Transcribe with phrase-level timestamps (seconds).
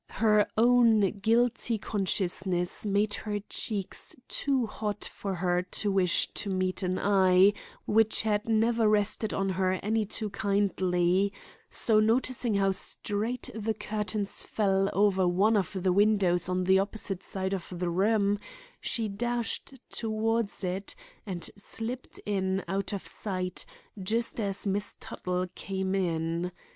[0.15, 6.81] Her own guilty consciousness made her cheeks too hot for her to wish to meet
[6.81, 7.53] an eye
[7.85, 11.31] which had never rested on her any too kindly;
[11.69, 17.21] so noticing how straight the curtains fell over one of the windows on the opposite
[17.21, 18.39] side of the room,
[18.79, 20.95] she dashed toward it
[21.27, 23.67] and slipped in out of sight
[24.01, 26.51] just as Miss Tuttle came in.